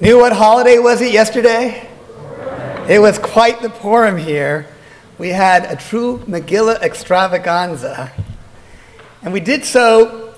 Knew 0.00 0.18
what 0.18 0.32
holiday 0.32 0.78
was 0.78 1.00
it 1.00 1.12
yesterday? 1.12 1.84
It 2.88 3.00
was 3.00 3.18
quite 3.18 3.62
the 3.62 3.68
Purim 3.68 4.16
here. 4.16 4.64
We 5.18 5.30
had 5.30 5.64
a 5.64 5.74
true 5.74 6.18
Megillah 6.18 6.80
extravaganza. 6.82 8.12
And 9.22 9.32
we 9.32 9.40
did 9.40 9.64
so 9.64 10.34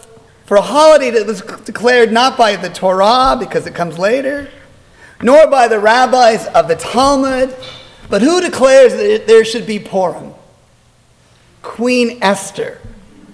for 0.46 0.56
a 0.56 0.62
holiday 0.62 1.10
that 1.10 1.26
was 1.26 1.42
declared 1.42 2.10
not 2.10 2.38
by 2.38 2.56
the 2.56 2.70
Torah, 2.70 3.36
because 3.38 3.66
it 3.66 3.74
comes 3.74 3.98
later, 3.98 4.48
nor 5.20 5.46
by 5.46 5.68
the 5.68 5.78
rabbis 5.78 6.46
of 6.46 6.66
the 6.66 6.76
Talmud, 6.76 7.54
but 8.08 8.22
who 8.22 8.40
declares 8.40 8.94
that 8.94 9.26
there 9.26 9.44
should 9.44 9.66
be 9.66 9.78
Purim? 9.78 10.32
Queen 11.60 12.18
Esther 12.22 12.80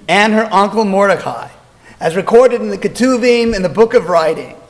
and 0.08 0.32
her 0.32 0.48
uncle 0.52 0.84
Mordecai, 0.84 1.48
as 2.00 2.16
recorded 2.16 2.61
in 2.61 2.70
the 2.70 2.79
Ketuvim 2.79 3.54
in 3.54 3.62
the 3.62 3.68
Book 3.68 3.95
of 3.95 4.08
Writings. 4.08 4.66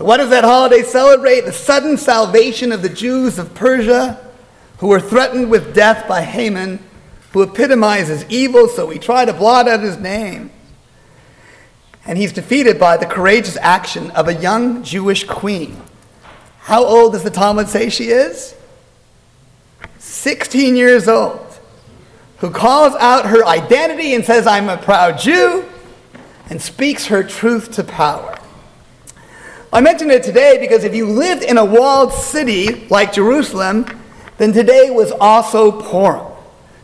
So, 0.00 0.06
what 0.06 0.16
does 0.16 0.30
that 0.30 0.44
holiday 0.44 0.82
celebrate? 0.82 1.42
The 1.42 1.52
sudden 1.52 1.98
salvation 1.98 2.72
of 2.72 2.80
the 2.80 2.88
Jews 2.88 3.38
of 3.38 3.52
Persia 3.52 4.18
who 4.78 4.86
were 4.86 4.98
threatened 4.98 5.50
with 5.50 5.74
death 5.74 6.08
by 6.08 6.22
Haman, 6.22 6.82
who 7.32 7.42
epitomizes 7.42 8.24
evil, 8.30 8.66
so 8.66 8.86
we 8.86 8.98
try 8.98 9.26
to 9.26 9.34
blot 9.34 9.68
out 9.68 9.80
his 9.80 9.98
name. 9.98 10.52
And 12.06 12.16
he's 12.16 12.32
defeated 12.32 12.80
by 12.80 12.96
the 12.96 13.04
courageous 13.04 13.58
action 13.58 14.10
of 14.12 14.26
a 14.26 14.32
young 14.32 14.82
Jewish 14.82 15.24
queen. 15.24 15.78
How 16.60 16.82
old 16.82 17.12
does 17.12 17.22
the 17.22 17.28
Talmud 17.28 17.68
say 17.68 17.90
she 17.90 18.04
is? 18.04 18.54
16 19.98 20.76
years 20.76 21.08
old, 21.08 21.58
who 22.38 22.48
calls 22.48 22.94
out 22.94 23.26
her 23.26 23.44
identity 23.44 24.14
and 24.14 24.24
says, 24.24 24.46
I'm 24.46 24.70
a 24.70 24.78
proud 24.78 25.18
Jew, 25.18 25.66
and 26.48 26.62
speaks 26.62 27.04
her 27.08 27.22
truth 27.22 27.72
to 27.72 27.84
power. 27.84 28.38
I 29.72 29.80
mention 29.80 30.10
it 30.10 30.24
today 30.24 30.58
because 30.58 30.82
if 30.82 30.96
you 30.96 31.06
lived 31.06 31.44
in 31.44 31.56
a 31.56 31.64
walled 31.64 32.12
city 32.12 32.86
like 32.88 33.12
Jerusalem, 33.12 33.86
then 34.36 34.52
today 34.52 34.90
was 34.90 35.12
also 35.12 35.70
Purim, 35.70 36.26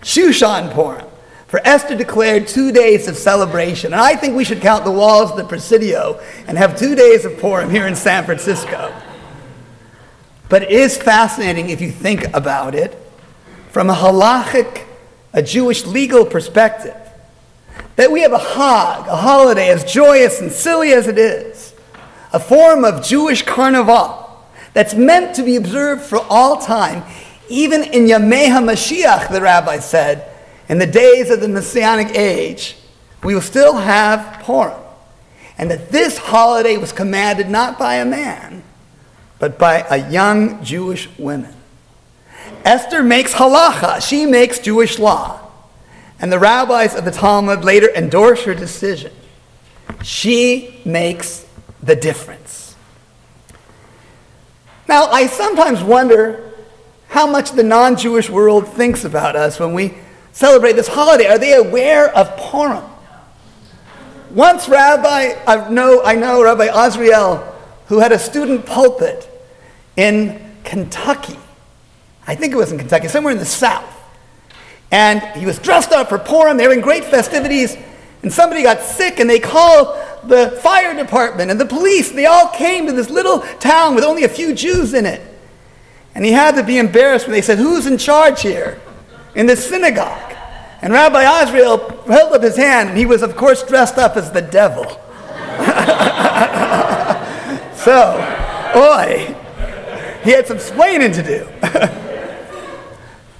Shushan 0.02 0.72
Purim. 0.72 1.04
For 1.48 1.60
Esther 1.64 1.96
declared 1.96 2.46
two 2.46 2.70
days 2.70 3.08
of 3.08 3.16
celebration. 3.16 3.92
And 3.92 4.00
I 4.00 4.14
think 4.14 4.36
we 4.36 4.44
should 4.44 4.60
count 4.60 4.84
the 4.84 4.92
walls 4.92 5.32
of 5.32 5.36
the 5.36 5.44
Presidio 5.44 6.20
and 6.46 6.58
have 6.58 6.78
two 6.78 6.94
days 6.94 7.24
of 7.24 7.38
Purim 7.38 7.70
here 7.70 7.86
in 7.88 7.96
San 7.96 8.24
Francisco. 8.24 8.94
But 10.48 10.62
it 10.62 10.70
is 10.70 10.96
fascinating 10.96 11.70
if 11.70 11.80
you 11.80 11.90
think 11.90 12.32
about 12.34 12.76
it 12.76 12.96
from 13.70 13.90
a 13.90 13.94
halachic, 13.94 14.84
a 15.32 15.42
Jewish 15.42 15.84
legal 15.86 16.24
perspective, 16.24 16.96
that 17.96 18.12
we 18.12 18.22
have 18.22 18.32
a 18.32 18.38
Hag, 18.38 19.08
a 19.08 19.16
holiday 19.16 19.70
as 19.70 19.84
joyous 19.84 20.40
and 20.40 20.52
silly 20.52 20.92
as 20.92 21.08
it 21.08 21.18
is 21.18 21.55
a 22.32 22.40
form 22.40 22.84
of 22.84 23.04
Jewish 23.04 23.42
carnival 23.42 24.44
that's 24.72 24.94
meant 24.94 25.36
to 25.36 25.42
be 25.42 25.56
observed 25.56 26.02
for 26.02 26.18
all 26.28 26.58
time, 26.58 27.02
even 27.48 27.82
in 27.82 28.06
Yamei 28.06 28.48
HaMashiach, 28.48 29.30
the 29.30 29.40
rabbi 29.40 29.78
said, 29.78 30.30
in 30.68 30.78
the 30.78 30.86
days 30.86 31.30
of 31.30 31.40
the 31.40 31.48
Messianic 31.48 32.14
age, 32.16 32.76
we 33.22 33.34
will 33.34 33.40
still 33.40 33.76
have 33.76 34.42
Purim. 34.42 34.78
And 35.58 35.70
that 35.70 35.90
this 35.90 36.18
holiday 36.18 36.76
was 36.76 36.92
commanded 36.92 37.48
not 37.48 37.78
by 37.78 37.94
a 37.94 38.04
man, 38.04 38.62
but 39.38 39.58
by 39.58 39.86
a 39.88 40.10
young 40.10 40.62
Jewish 40.62 41.08
woman. 41.18 41.54
Esther 42.64 43.02
makes 43.02 43.32
halacha, 43.32 44.06
she 44.06 44.26
makes 44.26 44.58
Jewish 44.58 44.98
law. 44.98 45.40
And 46.20 46.32
the 46.32 46.38
rabbis 46.38 46.94
of 46.94 47.04
the 47.04 47.10
Talmud 47.10 47.64
later 47.64 47.88
endorse 47.94 48.42
her 48.44 48.54
decision. 48.54 49.12
She 50.02 50.80
makes 50.84 51.45
the 51.82 51.96
difference. 51.96 52.74
Now, 54.88 55.06
I 55.06 55.26
sometimes 55.26 55.82
wonder 55.82 56.52
how 57.08 57.26
much 57.26 57.52
the 57.52 57.62
non 57.62 57.96
Jewish 57.96 58.30
world 58.30 58.68
thinks 58.68 59.04
about 59.04 59.36
us 59.36 59.58
when 59.58 59.72
we 59.74 59.94
celebrate 60.32 60.74
this 60.74 60.88
holiday. 60.88 61.26
Are 61.26 61.38
they 61.38 61.54
aware 61.54 62.14
of 62.14 62.36
Purim? 62.36 62.84
Once, 64.30 64.68
Rabbi, 64.68 65.34
I 65.46 65.70
know, 65.70 66.02
I 66.02 66.14
know 66.14 66.42
Rabbi 66.42 66.68
Azriel, 66.68 67.54
who 67.86 68.00
had 68.00 68.12
a 68.12 68.18
student 68.18 68.66
pulpit 68.66 69.28
in 69.96 70.40
Kentucky. 70.64 71.38
I 72.26 72.34
think 72.34 72.52
it 72.52 72.56
was 72.56 72.72
in 72.72 72.78
Kentucky, 72.78 73.08
somewhere 73.08 73.32
in 73.32 73.38
the 73.38 73.44
South. 73.44 73.92
And 74.90 75.22
he 75.38 75.46
was 75.46 75.58
dressed 75.58 75.92
up 75.92 76.08
for 76.08 76.18
Purim. 76.18 76.56
They 76.56 76.66
were 76.66 76.74
in 76.74 76.80
great 76.80 77.04
festivities. 77.04 77.76
And 78.22 78.32
somebody 78.32 78.62
got 78.62 78.80
sick, 78.80 79.20
and 79.20 79.28
they 79.28 79.38
called 79.38 79.94
the 80.28 80.50
fire 80.62 80.94
department 80.94 81.50
and 81.50 81.60
the 81.60 81.66
police, 81.66 82.10
they 82.10 82.26
all 82.26 82.48
came 82.48 82.86
to 82.86 82.92
this 82.92 83.10
little 83.10 83.40
town 83.60 83.94
with 83.94 84.04
only 84.04 84.24
a 84.24 84.28
few 84.28 84.54
Jews 84.54 84.94
in 84.94 85.06
it. 85.06 85.20
And 86.14 86.24
he 86.24 86.32
had 86.32 86.54
to 86.56 86.62
be 86.62 86.78
embarrassed 86.78 87.26
when 87.26 87.32
they 87.32 87.42
said, 87.42 87.58
Who's 87.58 87.86
in 87.86 87.98
charge 87.98 88.42
here 88.42 88.80
in 89.34 89.46
this 89.46 89.68
synagogue? 89.68 90.34
And 90.82 90.92
Rabbi 90.92 91.24
Azriel 91.24 92.06
held 92.06 92.32
up 92.32 92.42
his 92.42 92.56
hand, 92.56 92.90
and 92.90 92.98
he 92.98 93.06
was, 93.06 93.22
of 93.22 93.36
course, 93.36 93.62
dressed 93.62 93.98
up 93.98 94.16
as 94.16 94.30
the 94.30 94.42
devil. 94.42 94.84
so, 97.76 98.16
boy, 98.74 99.34
he 100.22 100.30
had 100.30 100.46
some 100.46 100.56
explaining 100.56 101.12
to 101.12 101.22
do. 101.22 101.48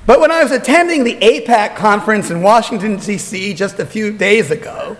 but 0.07 0.21
when 0.21 0.31
I 0.31 0.43
was 0.43 0.53
attending 0.53 1.05
the 1.05 1.17
AIPAC 1.17 1.77
conference 1.77 2.31
in 2.31 2.41
Washington, 2.41 2.97
D.C. 2.97 3.55
just 3.55 3.79
a 3.81 3.87
few 3.87 4.17
days 4.17 4.51
ago, 4.51 4.97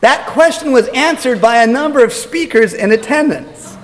that 0.00 0.26
question 0.28 0.72
was 0.72 0.88
answered 0.88 1.40
by 1.40 1.62
a 1.62 1.66
number 1.66 2.04
of 2.04 2.12
speakers 2.12 2.72
in 2.72 2.92
attendance. 2.92 3.76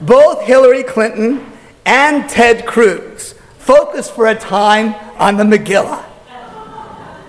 Both 0.00 0.42
Hillary 0.42 0.82
Clinton 0.82 1.52
and 1.86 2.28
Ted 2.28 2.66
Cruz 2.66 3.34
focused 3.58 4.12
for 4.12 4.26
a 4.26 4.34
time 4.34 4.94
on 5.18 5.36
the 5.36 5.44
Megillah. 5.44 6.04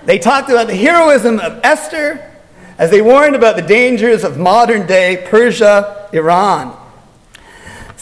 They 0.06 0.18
talked 0.20 0.50
about 0.50 0.68
the 0.68 0.76
heroism 0.76 1.40
of 1.40 1.60
Esther 1.64 2.32
as 2.78 2.90
they 2.90 3.02
warned 3.02 3.36
about 3.36 3.56
the 3.56 3.62
dangers 3.62 4.24
of 4.24 4.38
modern 4.38 4.86
day 4.88 5.26
Persia, 5.30 6.10
Iran. 6.12 6.78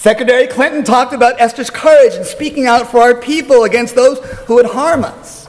Secretary 0.02 0.48
Clinton 0.48 0.84
talked 0.84 1.14
about 1.14 1.40
Esther's 1.40 1.70
courage 1.70 2.16
in 2.16 2.24
speaking 2.24 2.66
out 2.66 2.90
for 2.90 3.02
our 3.02 3.22
people 3.22 3.66
against 3.66 3.94
those 3.94 4.18
who 4.48 4.56
would 4.56 4.66
harm 4.66 5.04
us. 5.04 5.48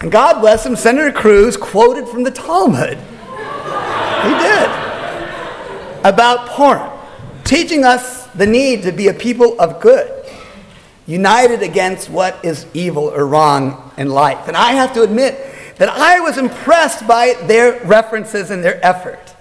And 0.00 0.10
God 0.10 0.40
bless 0.40 0.66
him, 0.66 0.74
Senator 0.74 1.12
Cruz 1.12 1.56
quoted 1.56 2.08
from 2.08 2.24
the 2.24 2.32
Talmud 2.32 2.98
he 2.98 4.34
did. 4.40 4.70
About 6.04 6.48
Purim, 6.48 6.90
teaching 7.44 7.84
us 7.84 8.26
the 8.34 8.44
need 8.44 8.82
to 8.82 8.90
be 8.90 9.06
a 9.06 9.14
people 9.14 9.56
of 9.60 9.80
good, 9.80 10.26
united 11.06 11.62
against 11.62 12.10
what 12.10 12.44
is 12.44 12.66
evil 12.74 13.04
or 13.04 13.24
wrong 13.24 13.92
in 13.96 14.08
life. 14.08 14.48
And 14.48 14.56
I 14.56 14.72
have 14.72 14.92
to 14.94 15.02
admit 15.04 15.38
that 15.76 15.88
I 15.88 16.18
was 16.18 16.38
impressed 16.38 17.06
by 17.06 17.34
their 17.44 17.80
references 17.84 18.50
and 18.50 18.64
their 18.64 18.84
effort. 18.84 19.36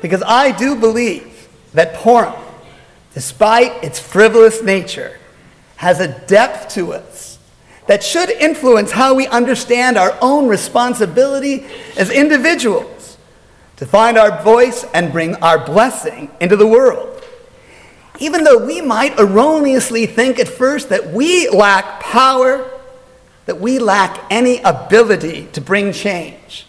Because 0.00 0.22
I 0.26 0.52
do 0.52 0.74
believe 0.74 1.50
that 1.74 1.96
Purim, 1.96 2.32
despite 3.14 3.82
its 3.82 3.98
frivolous 3.98 4.62
nature, 4.62 5.18
has 5.76 6.00
a 6.00 6.20
depth 6.26 6.74
to 6.74 6.92
us 6.92 7.38
that 7.86 8.02
should 8.02 8.30
influence 8.30 8.90
how 8.90 9.14
we 9.14 9.26
understand 9.28 9.96
our 9.96 10.16
own 10.20 10.48
responsibility 10.48 11.64
as 11.96 12.10
individuals 12.10 13.16
to 13.76 13.86
find 13.86 14.16
our 14.16 14.42
voice 14.42 14.84
and 14.94 15.12
bring 15.12 15.34
our 15.36 15.64
blessing 15.64 16.30
into 16.40 16.56
the 16.56 16.66
world. 16.66 17.22
Even 18.18 18.44
though 18.44 18.64
we 18.64 18.80
might 18.80 19.18
erroneously 19.18 20.06
think 20.06 20.38
at 20.38 20.48
first 20.48 20.88
that 20.88 21.12
we 21.12 21.48
lack 21.50 22.00
power, 22.00 22.70
that 23.46 23.60
we 23.60 23.78
lack 23.78 24.24
any 24.30 24.60
ability 24.60 25.48
to 25.52 25.60
bring 25.60 25.92
change 25.92 26.66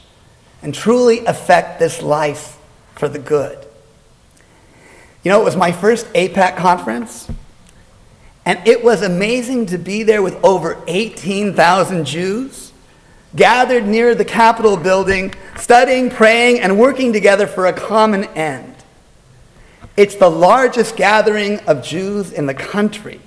and 0.61 0.73
truly 0.73 1.23
affect 1.25 1.79
this 1.79 2.01
life 2.01 2.57
for 2.95 3.07
the 3.07 3.19
good. 3.19 3.64
You 5.25 5.31
know, 5.31 5.41
it 5.41 5.43
was 5.43 5.55
my 5.55 5.71
first 5.71 6.05
AIPAC 6.13 6.55
conference, 6.55 7.27
and 8.45 8.59
it 8.67 8.83
was 8.83 9.01
amazing 9.01 9.65
to 9.65 9.79
be 9.79 10.03
there 10.03 10.21
with 10.21 10.37
over 10.45 10.79
18,000 10.85 12.05
Jews 12.05 12.71
gathered 13.35 13.87
near 13.87 14.13
the 14.13 14.23
Capitol 14.23 14.77
building, 14.77 15.33
studying, 15.57 16.11
praying, 16.11 16.59
and 16.59 16.79
working 16.79 17.11
together 17.11 17.47
for 17.47 17.65
a 17.65 17.73
common 17.73 18.25
end. 18.35 18.75
It's 19.97 20.13
the 20.15 20.29
largest 20.29 20.95
gathering 20.95 21.59
of 21.61 21.81
Jews 21.81 22.31
in 22.31 22.45
the 22.45 22.53
country. 22.53 23.19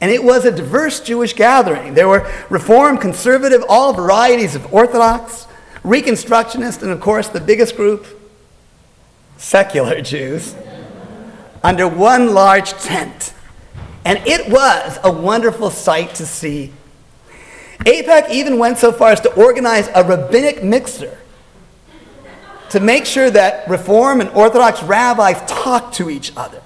And 0.00 0.12
it 0.12 0.22
was 0.22 0.44
a 0.44 0.52
diverse 0.52 1.00
Jewish 1.00 1.32
gathering. 1.32 1.94
There 1.94 2.06
were 2.06 2.30
Reform, 2.50 2.98
Conservative, 2.98 3.64
all 3.68 3.92
varieties 3.92 4.54
of 4.54 4.72
Orthodox, 4.72 5.48
Reconstructionist, 5.82 6.82
and 6.82 6.92
of 6.92 7.00
course, 7.00 7.26
the 7.26 7.40
biggest 7.40 7.74
group, 7.74 8.06
secular 9.38 10.00
Jews, 10.02 10.54
under 11.62 11.86
one 11.86 12.34
large 12.34 12.72
tent. 12.72 13.34
And 14.04 14.18
it 14.26 14.50
was 14.50 14.98
a 15.04 15.12
wonderful 15.12 15.70
sight 15.70 16.14
to 16.16 16.26
see 16.26 16.72
AIPAC 17.80 18.30
even 18.30 18.58
went 18.58 18.76
so 18.76 18.92
far 18.92 19.12
as 19.12 19.20
to 19.22 19.32
organize 19.34 19.88
a 19.94 20.04
rabbinic 20.04 20.62
mixer 20.62 21.16
to 22.70 22.80
make 22.80 23.06
sure 23.06 23.30
that 23.30 23.68
Reform 23.68 24.20
and 24.20 24.28
Orthodox 24.30 24.82
rabbis 24.82 25.42
talk 25.50 25.92
to 25.94 26.10
each 26.10 26.32
other. 26.36 26.62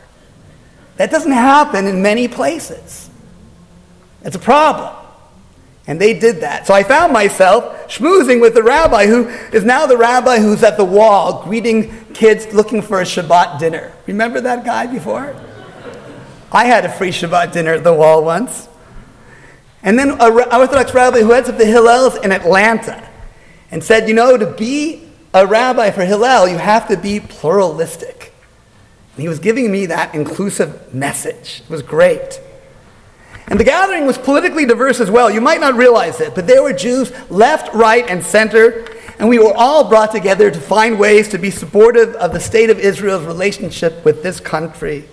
That 0.96 1.10
doesn't 1.10 1.32
happen 1.32 1.86
in 1.86 2.02
many 2.02 2.26
places. 2.26 3.08
It's 4.22 4.36
a 4.36 4.40
problem. 4.40 4.92
And 5.86 6.00
they 6.00 6.18
did 6.18 6.40
that. 6.40 6.66
So 6.66 6.72
I 6.72 6.82
found 6.82 7.12
myself 7.12 7.88
schmoozing 7.88 8.40
with 8.40 8.54
the 8.54 8.62
rabbi 8.62 9.06
who 9.06 9.28
is 9.52 9.64
now 9.64 9.86
the 9.86 9.98
rabbi 9.98 10.38
who's 10.38 10.62
at 10.62 10.78
the 10.78 10.84
wall 10.84 11.42
greeting 11.44 12.06
kids 12.14 12.52
looking 12.54 12.80
for 12.80 13.00
a 13.00 13.04
Shabbat 13.04 13.58
dinner. 13.58 13.92
Remember 14.06 14.40
that 14.40 14.64
guy 14.64 14.86
before? 14.86 15.36
I 16.50 16.64
had 16.64 16.84
a 16.84 16.88
free 16.92 17.10
Shabbat 17.10 17.52
dinner 17.52 17.74
at 17.74 17.84
the 17.84 17.92
wall 17.92 18.24
once. 18.24 18.68
And 19.82 19.98
then 19.98 20.12
an 20.12 20.20
Orthodox 20.20 20.94
rabbi 20.94 21.20
who 21.20 21.32
heads 21.32 21.50
up 21.50 21.58
the 21.58 21.64
Hillels 21.64 22.22
in 22.24 22.32
Atlanta 22.32 23.06
and 23.70 23.84
said, 23.84 24.08
you 24.08 24.14
know, 24.14 24.38
to 24.38 24.46
be 24.46 25.06
a 25.34 25.46
rabbi 25.46 25.90
for 25.90 26.04
Hillel, 26.04 26.48
you 26.48 26.56
have 26.56 26.88
to 26.88 26.96
be 26.96 27.20
pluralistic. 27.20 28.32
And 29.14 29.22
he 29.22 29.28
was 29.28 29.38
giving 29.38 29.70
me 29.70 29.86
that 29.86 30.14
inclusive 30.14 30.94
message. 30.94 31.60
It 31.64 31.70
was 31.70 31.82
great. 31.82 32.40
And 33.48 33.60
the 33.60 33.64
gathering 33.64 34.06
was 34.06 34.16
politically 34.16 34.64
diverse 34.64 35.00
as 35.00 35.10
well. 35.10 35.30
You 35.30 35.40
might 35.40 35.60
not 35.60 35.74
realize 35.74 36.20
it, 36.20 36.34
but 36.34 36.46
there 36.46 36.62
were 36.62 36.72
Jews 36.72 37.12
left, 37.30 37.74
right, 37.74 38.08
and 38.08 38.24
center, 38.24 38.86
and 39.18 39.28
we 39.28 39.38
were 39.38 39.52
all 39.54 39.88
brought 39.88 40.12
together 40.12 40.50
to 40.50 40.60
find 40.60 40.98
ways 40.98 41.28
to 41.28 41.38
be 41.38 41.50
supportive 41.50 42.14
of 42.16 42.32
the 42.32 42.40
state 42.40 42.70
of 42.70 42.78
Israel's 42.78 43.24
relationship 43.24 44.04
with 44.04 44.22
this 44.22 44.40
country. 44.40 45.08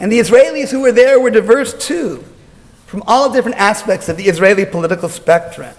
And 0.00 0.10
the 0.10 0.20
Israelis 0.20 0.70
who 0.70 0.80
were 0.80 0.92
there 0.92 1.18
were 1.20 1.30
diverse 1.30 1.74
too, 1.74 2.24
from 2.86 3.02
all 3.06 3.32
different 3.32 3.58
aspects 3.58 4.08
of 4.08 4.16
the 4.16 4.24
Israeli 4.24 4.64
political 4.64 5.08
spectrum. 5.08 5.74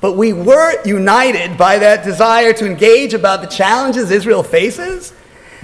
But 0.00 0.16
we 0.16 0.32
were 0.32 0.84
united 0.84 1.56
by 1.56 1.78
that 1.78 2.04
desire 2.04 2.52
to 2.54 2.66
engage 2.66 3.14
about 3.14 3.40
the 3.40 3.46
challenges 3.46 4.10
Israel 4.10 4.42
faces 4.42 5.12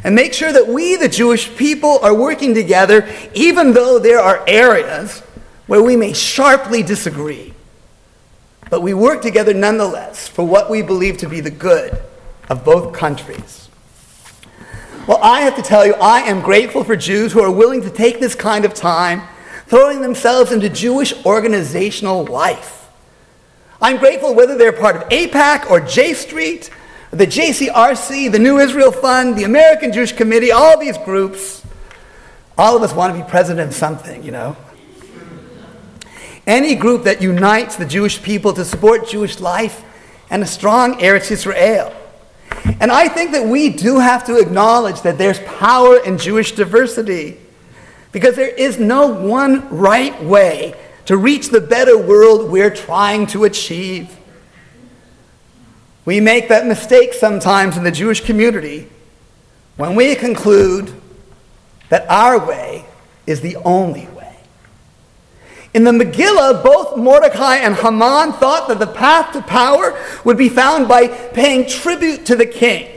and 0.05 0.15
make 0.15 0.35
sure 0.35 0.53
that 0.53 0.67
we, 0.67 0.97
the 0.97 1.09
Jewish 1.09 1.55
people, 1.57 1.99
are 2.03 2.15
working 2.15 2.55
together, 2.55 3.09
even 3.35 3.73
though 3.73 3.99
there 3.99 4.21
are 4.21 4.45
areas 4.49 5.21
where 5.67 5.83
we 5.83 5.97
may 5.97 6.13
sharply 6.13 6.83
disagree. 6.83 7.55
But 8.69 8.81
we 8.81 8.95
work 8.95 9.23
together 9.23 9.55
nonetheless 9.55 10.29
for 10.29 10.47
what 10.47 10.71
we 10.71 10.83
believe 10.83 11.19
to 11.19 11.29
be 11.29 11.41
the 11.41 11.51
good 11.51 12.03
of 12.49 12.65
both 12.65 12.93
countries. 12.93 13.69
Well, 15.07 15.19
I 15.23 15.41
have 15.41 15.57
to 15.57 15.63
tell 15.63 15.85
you, 15.85 15.95
I 15.95 16.21
am 16.21 16.43
grateful 16.43 16.85
for 16.85 16.97
Jews 16.97 17.33
who 17.33 17.43
are 17.43 17.51
willing 17.51 17.83
to 17.83 17.91
take 17.91 18.21
this 18.21 18.35
kind 18.35 18.65
of 18.65 18.73
time, 18.73 19.23
throwing 19.67 20.01
themselves 20.01 20.53
into 20.53 20.69
Jewish 20.69 21.13
organizational 21.27 22.25
life. 22.25 22.89
I'm 23.81 23.97
grateful 23.97 24.35
whether 24.35 24.57
they're 24.57 24.73
part 24.73 24.95
of 24.95 25.09
AIPAC 25.09 25.71
or 25.71 25.81
J 25.81 26.15
Street 26.15 26.71
the 27.13 27.27
JCRC, 27.27 28.33
the 28.33 28.39
New 28.39 28.59
Israel 28.59 28.91
Fund, 28.91 29.37
the 29.37 29.45
American 29.45 29.93
Jewish 29.93 30.13
Committee, 30.13 30.51
all 30.51 30.81
these 30.81 30.97
groups, 30.97 31.63
all 32.57 32.75
of 32.75 32.83
us 32.83 32.95
want 32.95 33.15
to 33.15 33.23
be 33.23 33.29
president 33.29 33.69
of 33.69 33.75
something, 33.75 34.23
you 34.23 34.31
know. 34.31 34.57
Any 36.47 36.75
group 36.75 37.05
that 37.05 37.21
unites 37.21 37.77
the 37.77 37.85
Jewish 37.85 38.23
people 38.23 38.55
to 38.55 38.65
support 38.65 39.07
Jewish 39.07 39.41
life 39.41 39.85
and 40.31 40.43
a 40.43 40.47
strong 40.47 40.95
Eretz 41.01 41.31
Israel. 41.31 41.95
And 42.81 42.91
I 42.91 43.09
think 43.09 43.33
that 43.33 43.47
we 43.47 43.69
do 43.69 43.99
have 43.99 44.25
to 44.25 44.39
acknowledge 44.39 45.03
that 45.03 45.19
there's 45.19 45.39
power 45.41 45.99
in 45.99 46.17
Jewish 46.17 46.53
diversity 46.53 47.39
because 48.11 48.37
there 48.37 48.49
is 48.49 48.79
no 48.79 49.07
one 49.09 49.69
right 49.69 50.23
way 50.23 50.75
to 51.05 51.19
reach 51.19 51.51
the 51.51 51.61
better 51.61 51.99
world 51.99 52.51
we're 52.51 52.75
trying 52.75 53.27
to 53.29 53.45
achieve. 53.45 54.17
We 56.05 56.21
make 56.21 56.49
that 56.49 56.67
mistake 56.67 57.15
sometimes 57.15 57.77
in 57.77 57.85
the 57.85 57.91
Jewish 57.91 58.21
community 58.21 58.89
when 59.77 59.95
we 59.95 60.15
conclude 60.15 60.93
that 61.89 62.09
our 62.09 62.45
way 62.45 62.85
is 63.27 63.41
the 63.41 63.57
only 63.57 64.07
way. 64.09 64.37
In 65.75 65.85
the 65.85 65.93
Megillah, 65.93 66.63
both 66.63 66.97
Mordecai 66.97 67.57
and 67.57 67.75
Haman 67.75 68.33
thought 68.35 68.69
that 68.69 68.79
the 68.79 68.87
path 68.87 69.33
to 69.33 69.43
power 69.43 69.99
would 70.25 70.37
be 70.37 70.49
found 70.49 70.89
by 70.89 71.07
paying 71.07 71.67
tribute 71.67 72.27
to 72.27 72.37
the 72.37 72.47
king. 72.47 72.89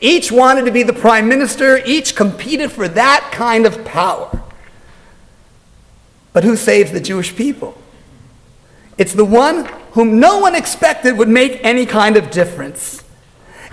Each 0.00 0.32
wanted 0.32 0.64
to 0.64 0.72
be 0.72 0.82
the 0.82 0.92
prime 0.92 1.28
minister, 1.28 1.80
each 1.86 2.16
competed 2.16 2.72
for 2.72 2.88
that 2.88 3.30
kind 3.32 3.64
of 3.64 3.84
power. 3.84 4.42
But 6.32 6.44
who 6.44 6.56
saves 6.56 6.92
the 6.92 7.00
Jewish 7.00 7.34
people? 7.36 7.78
It's 8.98 9.12
the 9.12 9.24
one 9.24 9.68
whom 9.92 10.18
no 10.18 10.38
one 10.38 10.54
expected 10.54 11.16
would 11.16 11.28
make 11.28 11.60
any 11.64 11.86
kind 11.86 12.16
of 12.16 12.30
difference. 12.30 13.02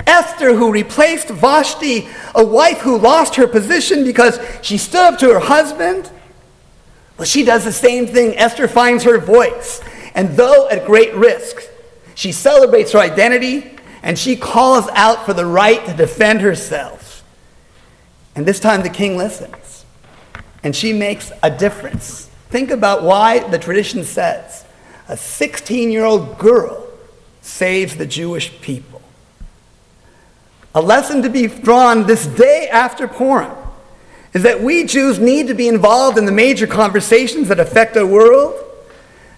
Esther, 0.05 0.55
who 0.55 0.71
replaced 0.71 1.29
Vashti, 1.29 2.07
a 2.35 2.45
wife 2.45 2.79
who 2.79 2.97
lost 2.97 3.35
her 3.35 3.47
position 3.47 4.03
because 4.03 4.39
she 4.61 4.77
stood 4.77 5.13
up 5.13 5.19
to 5.19 5.33
her 5.33 5.39
husband. 5.39 6.09
Well, 7.17 7.25
she 7.25 7.43
does 7.43 7.63
the 7.63 7.71
same 7.71 8.07
thing. 8.07 8.37
Esther 8.37 8.67
finds 8.67 9.03
her 9.03 9.17
voice. 9.17 9.81
And 10.15 10.29
though 10.35 10.67
at 10.69 10.85
great 10.85 11.13
risk, 11.13 11.69
she 12.15 12.31
celebrates 12.31 12.91
her 12.93 12.99
identity 12.99 13.77
and 14.01 14.17
she 14.17 14.35
calls 14.35 14.87
out 14.93 15.25
for 15.25 15.33
the 15.33 15.45
right 15.45 15.85
to 15.85 15.93
defend 15.93 16.41
herself. 16.41 17.23
And 18.35 18.45
this 18.45 18.59
time 18.59 18.81
the 18.81 18.89
king 18.89 19.17
listens. 19.17 19.85
And 20.63 20.75
she 20.75 20.91
makes 20.91 21.31
a 21.43 21.49
difference. 21.49 22.29
Think 22.49 22.71
about 22.71 23.03
why 23.03 23.39
the 23.39 23.59
tradition 23.59 24.03
says 24.03 24.65
a 25.09 25.17
16 25.17 25.91
year 25.91 26.05
old 26.05 26.37
girl 26.37 26.87
saves 27.41 27.95
the 27.95 28.05
Jewish 28.05 28.61
people. 28.61 29.01
A 30.75 30.81
lesson 30.81 31.23
to 31.23 31.29
be 31.29 31.47
drawn 31.47 32.05
this 32.05 32.27
day 32.27 32.69
after 32.71 33.07
Purim 33.07 33.51
is 34.33 34.43
that 34.43 34.61
we 34.61 34.85
Jews 34.85 35.17
need 35.17 35.47
to 35.47 35.55
be 35.55 35.67
involved 35.67 36.19
in 36.19 36.25
the 36.25 36.31
major 36.31 36.67
conversations 36.67 37.47
that 37.47 37.59
affect 37.59 37.97
our 37.97 38.05
world. 38.05 38.53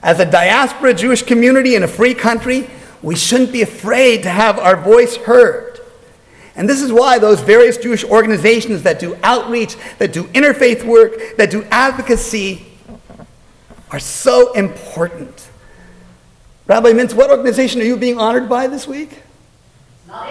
As 0.04 0.20
a 0.20 0.30
diaspora 0.30 0.94
Jewish 0.94 1.24
community 1.24 1.76
in 1.76 1.84
a 1.84 1.88
free 1.88 2.14
country, 2.14 2.70
we 3.02 3.16
shouldn't 3.16 3.54
be 3.54 3.62
afraid 3.62 4.24
to 4.24 4.30
have 4.30 4.60
our 4.60 4.76
voice 4.76 5.16
heard. 5.16 5.80
And 6.58 6.68
this 6.68 6.82
is 6.82 6.92
why 6.92 7.18
those 7.18 7.40
various 7.40 7.78
Jewish 7.78 8.04
organizations 8.04 8.84
that 8.84 9.00
do 9.00 9.18
outreach, 9.24 9.78
that 10.00 10.12
do 10.12 10.26
interfaith 10.26 10.84
work, 10.84 11.38
that 11.38 11.50
do 11.50 11.64
advocacy 11.72 12.66
are 13.90 14.00
so 14.00 14.52
important. 14.52 15.48
Rabbi 16.68 16.92
Mintz, 16.92 17.14
what 17.14 17.30
organization 17.30 17.82
are 17.82 17.86
you 17.86 17.98
being 17.98 18.18
honored 18.18 18.48
by 18.48 18.68
this 18.68 18.88
week? 18.88 19.22
Not. 20.08 20.28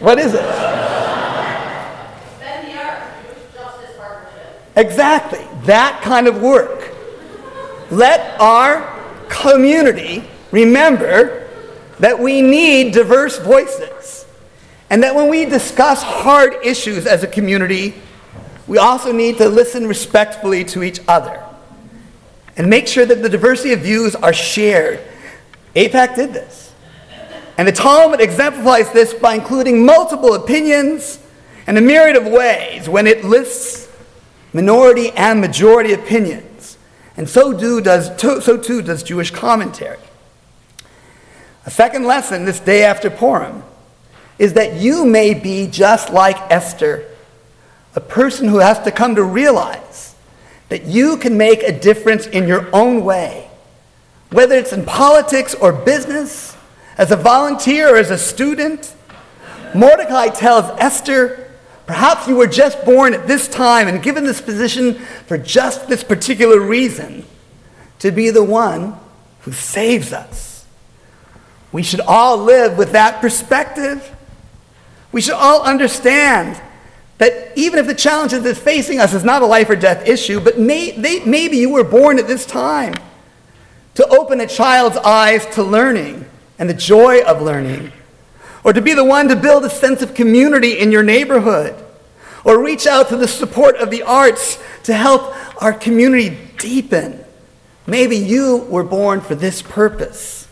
What 0.00 0.18
is 0.18 0.34
it? 0.34 0.44
Exactly, 4.76 5.46
that 5.64 6.02
kind 6.02 6.28
of 6.28 6.42
work. 6.42 6.92
Let 7.90 8.38
our 8.38 8.94
community 9.30 10.22
remember 10.50 11.48
that 11.98 12.18
we 12.18 12.42
need 12.42 12.92
diverse 12.92 13.38
voices. 13.38 14.26
And 14.90 15.02
that 15.02 15.14
when 15.14 15.30
we 15.30 15.46
discuss 15.46 16.02
hard 16.02 16.56
issues 16.62 17.06
as 17.06 17.24
a 17.24 17.26
community, 17.26 17.94
we 18.66 18.76
also 18.76 19.12
need 19.12 19.38
to 19.38 19.48
listen 19.48 19.86
respectfully 19.86 20.62
to 20.66 20.82
each 20.82 21.00
other 21.08 21.42
and 22.58 22.68
make 22.68 22.86
sure 22.86 23.06
that 23.06 23.22
the 23.22 23.28
diversity 23.28 23.72
of 23.72 23.80
views 23.80 24.14
are 24.14 24.32
shared 24.32 25.00
AIPAC 25.76 26.16
did 26.16 26.32
this. 26.32 26.72
And 27.58 27.68
the 27.68 27.72
Talmud 27.72 28.20
exemplifies 28.20 28.90
this 28.92 29.14
by 29.14 29.34
including 29.34 29.84
multiple 29.84 30.34
opinions 30.34 31.20
and 31.66 31.76
a 31.76 31.80
myriad 31.80 32.16
of 32.16 32.26
ways 32.26 32.88
when 32.88 33.06
it 33.06 33.24
lists 33.24 33.88
minority 34.52 35.10
and 35.12 35.40
majority 35.40 35.92
opinions. 35.92 36.78
And 37.16 37.28
so, 37.28 37.52
do 37.52 37.80
does, 37.80 38.08
so 38.20 38.56
too 38.56 38.82
does 38.82 39.02
Jewish 39.02 39.30
commentary. 39.30 39.98
A 41.66 41.70
second 41.70 42.04
lesson 42.04 42.44
this 42.44 42.60
day 42.60 42.84
after 42.84 43.10
Purim 43.10 43.62
is 44.38 44.54
that 44.54 44.74
you 44.74 45.04
may 45.04 45.34
be 45.34 45.66
just 45.66 46.10
like 46.10 46.36
Esther, 46.50 47.06
a 47.94 48.00
person 48.00 48.48
who 48.48 48.58
has 48.58 48.78
to 48.80 48.90
come 48.90 49.14
to 49.14 49.22
realize 49.22 50.14
that 50.68 50.84
you 50.84 51.16
can 51.16 51.36
make 51.36 51.62
a 51.62 51.78
difference 51.78 52.26
in 52.26 52.46
your 52.46 52.68
own 52.74 53.04
way 53.04 53.45
whether 54.30 54.56
it's 54.56 54.72
in 54.72 54.84
politics 54.84 55.54
or 55.54 55.72
business, 55.72 56.56
as 56.98 57.10
a 57.10 57.16
volunteer 57.16 57.94
or 57.94 57.96
as 57.96 58.10
a 58.10 58.18
student. 58.18 58.94
Mordecai 59.74 60.28
tells 60.28 60.64
Esther, 60.80 61.50
perhaps 61.86 62.26
you 62.26 62.36
were 62.36 62.46
just 62.46 62.84
born 62.84 63.14
at 63.14 63.26
this 63.26 63.48
time 63.48 63.88
and 63.88 64.02
given 64.02 64.24
this 64.24 64.40
position 64.40 64.94
for 65.26 65.36
just 65.36 65.88
this 65.88 66.02
particular 66.02 66.60
reason 66.60 67.24
to 67.98 68.10
be 68.10 68.30
the 68.30 68.44
one 68.44 68.96
who 69.40 69.52
saves 69.52 70.12
us. 70.12 70.64
We 71.72 71.82
should 71.82 72.00
all 72.00 72.38
live 72.38 72.78
with 72.78 72.92
that 72.92 73.20
perspective. 73.20 74.14
We 75.12 75.20
should 75.20 75.34
all 75.34 75.62
understand 75.62 76.60
that 77.18 77.56
even 77.56 77.78
if 77.78 77.86
the 77.86 77.94
challenge 77.94 78.32
that's 78.32 78.58
facing 78.58 79.00
us 79.00 79.14
is 79.14 79.24
not 79.24 79.42
a 79.42 79.46
life 79.46 79.70
or 79.70 79.76
death 79.76 80.06
issue, 80.06 80.40
but 80.40 80.58
may, 80.58 80.92
they, 80.92 81.24
maybe 81.24 81.56
you 81.56 81.70
were 81.70 81.84
born 81.84 82.18
at 82.18 82.26
this 82.26 82.44
time 82.44 82.94
to 83.96 84.06
open 84.08 84.40
a 84.40 84.46
child's 84.46 84.96
eyes 84.98 85.44
to 85.54 85.62
learning 85.62 86.24
and 86.58 86.70
the 86.70 86.74
joy 86.74 87.20
of 87.22 87.42
learning. 87.42 87.92
or 88.66 88.72
to 88.72 88.82
be 88.82 88.94
the 88.94 89.04
one 89.04 89.28
to 89.28 89.36
build 89.36 89.64
a 89.64 89.70
sense 89.70 90.02
of 90.02 90.12
community 90.12 90.80
in 90.80 90.90
your 90.90 91.04
neighborhood, 91.04 91.72
or 92.44 92.60
reach 92.60 92.84
out 92.84 93.08
to 93.08 93.16
the 93.16 93.28
support 93.28 93.76
of 93.76 93.92
the 93.92 94.02
arts 94.02 94.58
to 94.82 94.92
help 94.92 95.32
our 95.62 95.72
community 95.72 96.36
deepen. 96.58 97.24
Maybe 97.86 98.16
you 98.16 98.66
were 98.68 98.82
born 98.82 99.20
for 99.20 99.36
this 99.36 99.62
purpose. 99.62 100.48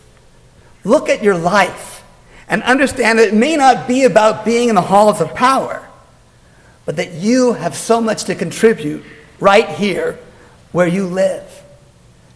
Look 0.85 1.09
at 1.09 1.23
your 1.23 1.37
life 1.37 2.05
and 2.47 2.63
understand 2.63 3.19
that 3.19 3.27
it 3.27 3.33
may 3.33 3.57
not 3.57 3.85
be 3.85 4.05
about 4.05 4.45
being 4.45 4.69
in 4.69 4.75
the 4.75 4.81
halls 4.81 5.19
of 5.19 5.35
power, 5.35 5.85
but 6.85 6.95
that 6.95 7.11
you 7.15 7.51
have 7.51 7.75
so 7.75 7.99
much 7.99 8.23
to 8.25 8.35
contribute 8.35 9.03
right 9.41 9.67
here 9.67 10.17
where 10.71 10.87
you 10.87 11.05
live. 11.05 11.63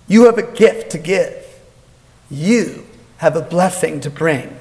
You 0.10 0.26
have 0.26 0.38
a 0.38 0.44
gift 0.44 0.92
to 0.92 0.98
give. 0.98 1.46
You 2.30 2.86
have 3.18 3.38
a 3.38 3.42
blessing 3.42 4.02
to 4.02 4.10
bring. 4.10 4.60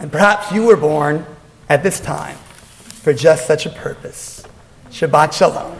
And 0.00 0.10
perhaps 0.10 0.50
you 0.50 0.64
were 0.64 0.76
born 0.76 1.24
at 1.68 1.82
this 1.84 2.00
time 2.00 2.36
for 2.78 3.12
just 3.12 3.46
such 3.46 3.66
a 3.66 3.70
purpose. 3.70 4.42
Shabbat 4.90 5.34
Shalom. 5.34 5.78